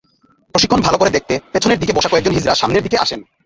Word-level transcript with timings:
প্রশিক্ষণ 0.55 0.79
ভালো 0.81 0.97
করে 0.97 1.11
দেখতে 1.11 1.33
পেছনের 1.53 1.79
দিকে 1.79 1.95
বসা 1.95 2.09
কয়েকজন 2.11 2.33
হিজড়া 2.35 2.59
সামনের 2.61 2.83
দিকে 2.83 2.97
আসেন। 2.97 3.19